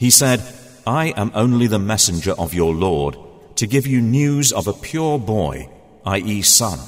He 0.00 0.08
said, 0.08 0.42
I 0.86 1.08
am 1.08 1.30
only 1.34 1.66
the 1.66 1.78
messenger 1.78 2.32
of 2.32 2.54
your 2.54 2.74
Lord 2.74 3.18
to 3.56 3.66
give 3.66 3.86
you 3.86 4.00
news 4.00 4.50
of 4.50 4.66
a 4.66 4.72
pure 4.72 5.18
boy, 5.18 5.68
i.e., 6.06 6.40
son. 6.40 6.78